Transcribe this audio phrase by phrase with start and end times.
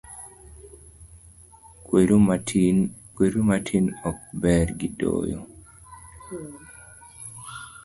[3.17, 5.39] Kweru matin ok ber gidoyo.